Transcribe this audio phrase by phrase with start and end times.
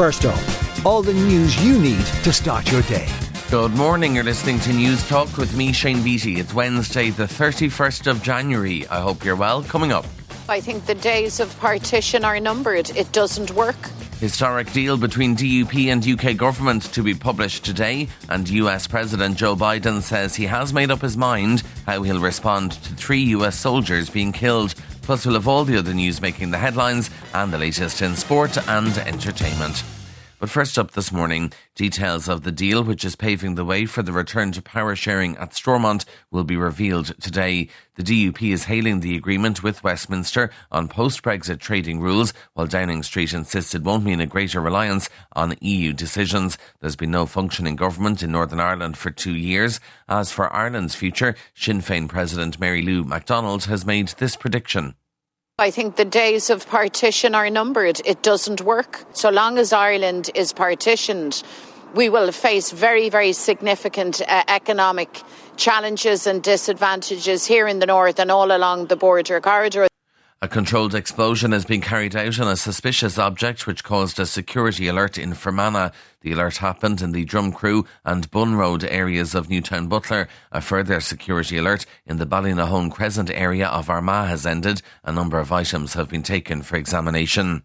[0.00, 3.06] First up, all the news you need to start your day.
[3.50, 4.14] Good morning.
[4.14, 6.40] You're listening to Newstalk with me, Shane Beatty.
[6.40, 8.88] It's Wednesday, the 31st of January.
[8.88, 9.62] I hope you're well.
[9.62, 10.06] Coming up.
[10.48, 12.88] I think the days of partition are numbered.
[12.96, 13.76] It doesn't work.
[14.20, 19.54] Historic deal between DUP and UK government to be published today, and US President Joe
[19.54, 24.08] Biden says he has made up his mind how he'll respond to three US soldiers
[24.08, 24.74] being killed.
[25.10, 28.56] Plus, we'll have all the other news making the headlines and the latest in sport
[28.68, 29.82] and entertainment.
[30.38, 34.02] But first up this morning, details of the deal, which is paving the way for
[34.02, 37.68] the return to power sharing at Stormont, will be revealed today.
[37.96, 43.02] The DUP is hailing the agreement with Westminster on post Brexit trading rules, while Downing
[43.02, 46.56] Street insists it won't mean a greater reliance on EU decisions.
[46.80, 49.80] There's been no functioning government in Northern Ireland for two years.
[50.08, 54.94] As for Ireland's future, Sinn Féin President Mary Lou McDonald has made this prediction.
[55.60, 58.00] I think the days of partition are numbered.
[58.06, 59.04] It doesn't work.
[59.12, 61.42] So long as Ireland is partitioned,
[61.94, 65.20] we will face very, very significant uh, economic
[65.58, 69.89] challenges and disadvantages here in the north and all along the border corridor.
[70.42, 74.88] A controlled explosion has been carried out on a suspicious object which caused a security
[74.88, 75.90] alert in Fermanagh.
[76.22, 80.28] The alert happened in the Drumcrew and Bun Road areas of Newtownbutler.
[80.50, 84.80] A further security alert in the Ballynahone Crescent area of Armagh has ended.
[85.04, 87.64] A number of items have been taken for examination.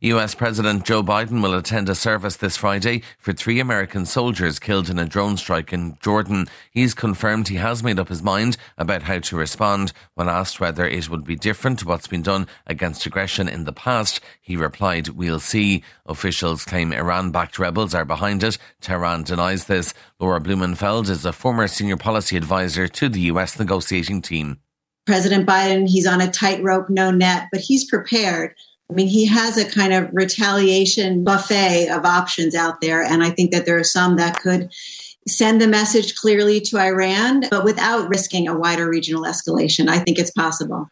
[0.00, 4.88] US President Joe Biden will attend a service this Friday for three American soldiers killed
[4.88, 6.46] in a drone strike in Jordan.
[6.70, 9.92] He's confirmed he has made up his mind about how to respond.
[10.14, 13.72] When asked whether it would be different to what's been done against aggression in the
[13.72, 15.82] past, he replied, We'll see.
[16.06, 18.56] Officials claim Iran backed rebels are behind it.
[18.80, 19.94] Tehran denies this.
[20.20, 24.60] Laura Blumenfeld is a former senior policy advisor to the US negotiating team.
[25.06, 28.54] President Biden, he's on a tightrope, no net, but he's prepared.
[28.90, 33.02] I mean, he has a kind of retaliation buffet of options out there.
[33.02, 34.70] And I think that there are some that could
[35.26, 39.88] send the message clearly to Iran, but without risking a wider regional escalation.
[39.88, 40.88] I think it's possible.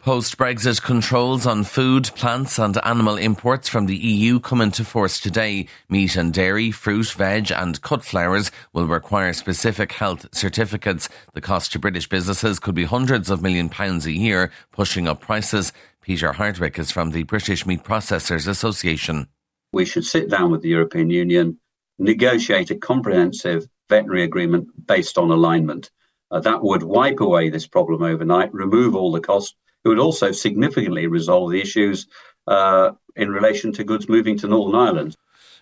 [0.00, 5.20] Post Brexit controls on food, plants, and animal imports from the EU come into force
[5.20, 5.66] today.
[5.90, 11.10] Meat and dairy, fruit, veg, and cut flowers will require specific health certificates.
[11.34, 15.20] The cost to British businesses could be hundreds of million pounds a year, pushing up
[15.20, 15.70] prices.
[16.10, 19.28] Peter Hardwick is from the British Meat Processors Association.
[19.72, 21.60] We should sit down with the European Union,
[22.00, 25.92] negotiate a comprehensive veterinary agreement based on alignment.
[26.32, 29.54] Uh, that would wipe away this problem overnight, remove all the costs.
[29.84, 32.08] It would also significantly resolve the issues
[32.48, 35.16] uh, in relation to goods moving to Northern Ireland.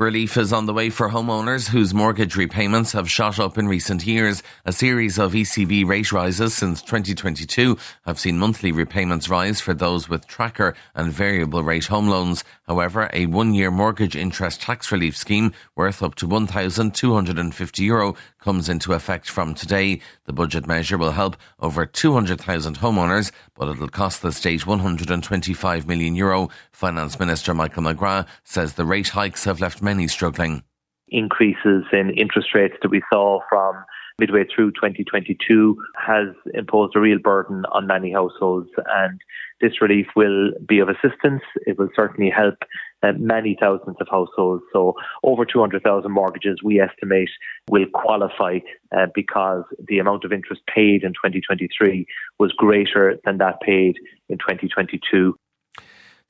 [0.00, 4.06] Relief is on the way for homeowners whose mortgage repayments have shot up in recent
[4.06, 4.42] years.
[4.64, 10.08] A series of ECB rate rises since 2022 have seen monthly repayments rise for those
[10.08, 12.44] with tracker and variable rate home loans.
[12.66, 18.92] However, a one year mortgage interest tax relief scheme worth up to €1,250 comes into
[18.92, 20.00] effect from today.
[20.24, 26.14] The budget measure will help over 200,000 homeowners, but it'll cost the state 125 million
[26.14, 26.48] euro.
[26.72, 30.62] Finance Minister Michael McGrath says the rate hikes have left many struggling.
[31.08, 33.84] Increases in interest rates that we saw from
[34.18, 39.20] midway through 2022 has imposed a real burden on many households and
[39.60, 41.42] this relief will be of assistance.
[41.66, 42.56] It will certainly help
[43.02, 44.62] uh, many thousands of households.
[44.72, 47.30] So over 200,000 mortgages we estimate
[47.68, 48.58] will qualify
[48.96, 52.06] uh, because the amount of interest paid in 2023
[52.38, 53.96] was greater than that paid
[54.28, 55.36] in 2022.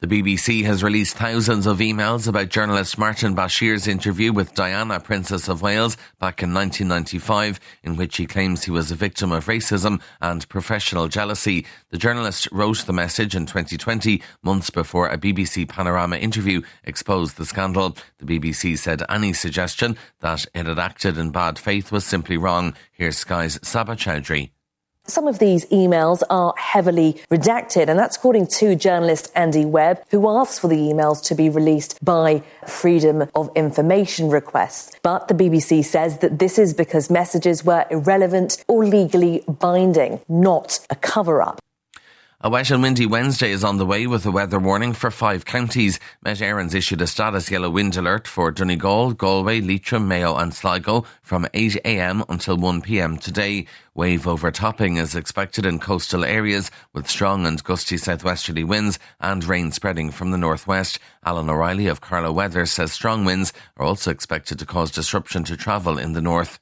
[0.01, 5.47] The BBC has released thousands of emails about journalist Martin Bashir's interview with Diana, Princess
[5.47, 10.01] of Wales, back in 1995, in which he claims he was a victim of racism
[10.23, 11.67] and professional jealousy.
[11.91, 17.45] The journalist wrote the message in 2020, months before a BBC Panorama interview exposed the
[17.45, 17.95] scandal.
[18.21, 22.75] The BBC said any suggestion that it had acted in bad faith was simply wrong.
[22.91, 24.53] Here's Sky's Saba Chowdhury.
[25.07, 30.29] Some of these emails are heavily redacted, and that's according to journalist Andy Webb, who
[30.29, 34.97] asked for the emails to be released by Freedom of Information requests.
[35.03, 40.79] But the BBC says that this is because messages were irrelevant or legally binding, not
[40.91, 41.61] a cover up.
[42.43, 45.45] A wet and windy Wednesday is on the way with a weather warning for five
[45.45, 46.01] counties.
[46.25, 51.05] Met Éireann issued a status yellow wind alert for Donegal, Galway, Leitrim, Mayo and Sligo
[51.21, 53.67] from 8am until 1pm today.
[53.95, 59.71] Wave overtopping is expected in coastal areas with strong and gusty southwesterly winds and rain
[59.71, 60.99] spreading from the northwest.
[61.23, 65.59] Alan O'Reilly of Carlow Weather says strong winds are also expected to cause disruption to
[65.59, 66.59] travel in the north.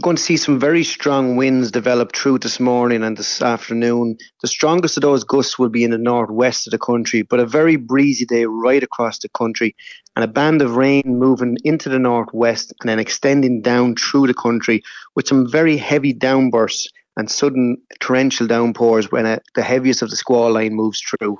[0.00, 4.16] Going to see some very strong winds develop through this morning and this afternoon.
[4.40, 7.46] The strongest of those gusts will be in the northwest of the country, but a
[7.46, 9.76] very breezy day right across the country,
[10.16, 14.34] and a band of rain moving into the northwest and then extending down through the
[14.34, 14.82] country
[15.14, 16.86] with some very heavy downbursts
[17.18, 21.38] and sudden torrential downpours when a, the heaviest of the squall line moves through.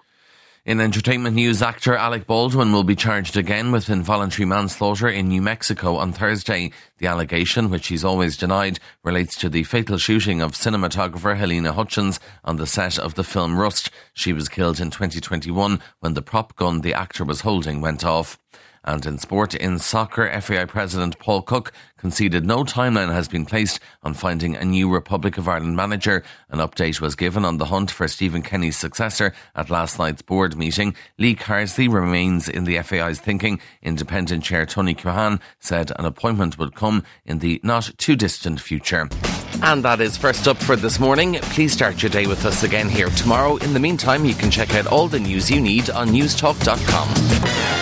[0.64, 5.43] In entertainment news, actor Alec Baldwin will be charged again with involuntary manslaughter in New
[5.43, 6.70] Mexico on Thursday.
[6.99, 12.20] The allegation, which he's always denied, relates to the fatal shooting of cinematographer Halyna Hutchins
[12.44, 13.91] on the set of the film Rust.
[14.14, 18.38] She was killed in 2021 when the prop gun the actor was holding went off.
[18.84, 23.79] And in sport, in soccer, FAI President Paul Cooke conceded no timeline has been placed
[24.02, 26.25] on finding a new Republic of Ireland manager.
[26.50, 30.56] An update was given on the hunt for Stephen Kenny's successor at last night's board
[30.56, 30.96] meeting.
[31.17, 33.61] Lee Carsley remains in the FAI's thinking.
[33.82, 39.08] Independent Chair Tony Keohane said an appointment would come in the not too distant future.
[39.62, 41.35] And that is first up for this morning.
[41.55, 43.58] Please start your day with us again here tomorrow.
[43.58, 47.81] In the meantime, you can check out all the news you need on newstalk.com.